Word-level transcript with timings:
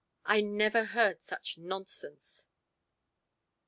I 0.25 0.41
never 0.41 0.85
heard 0.85 1.21
such 1.21 1.59
nonsense." 1.59 2.47